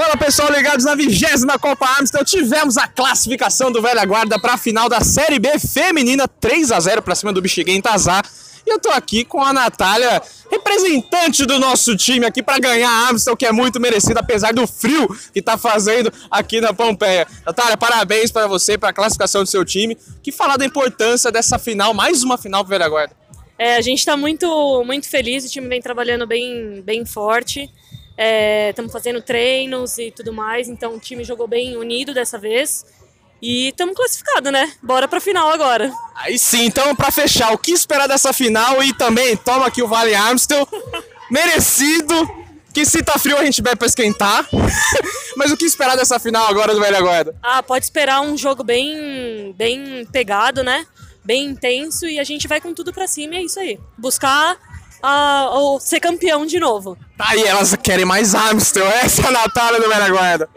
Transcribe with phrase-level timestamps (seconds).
[0.00, 4.56] Fala pessoal, ligados na vigésima Copa Amstel, tivemos a classificação do Velha Guarda para a
[4.56, 8.24] final da Série B feminina, 3 a 0 para cima do Bichiguem Tazar.
[8.66, 13.10] E eu tô aqui com a Natália, representante do nosso time aqui para ganhar a
[13.10, 17.26] Amstel, que é muito merecida, apesar do frio que tá fazendo aqui na Pompeia.
[17.44, 19.98] Natália, parabéns para você, para a classificação do seu time.
[20.22, 23.14] Que falar da importância dessa final, mais uma final pro Velha Guarda.
[23.58, 27.70] É, a gente está muito, muito feliz, o time vem trabalhando bem, bem forte.
[28.16, 32.84] Estamos é, fazendo treinos e tudo mais, então o time jogou bem unido dessa vez.
[33.42, 34.70] E estamos classificados, né?
[34.82, 35.90] Bora pra final agora.
[36.14, 39.88] Aí sim, então para fechar, o que esperar dessa final e também toma aqui o
[39.88, 40.68] Vale Amstel.
[41.30, 42.40] Merecido.
[42.72, 44.46] Que se tá frio a gente bebe pra esquentar.
[45.36, 47.34] Mas o que esperar dessa final agora do Velha Guarda?
[47.42, 50.86] Ah, pode esperar um jogo bem, bem pegado, né?
[51.24, 53.78] Bem intenso e a gente vai com tudo pra cima e é isso aí.
[53.98, 54.56] Buscar
[55.02, 56.96] ou ser campeão de novo.
[57.16, 58.86] Tá aí, elas querem mais Amstel.
[58.86, 60.48] Essa é a Natália do Velha Guarda.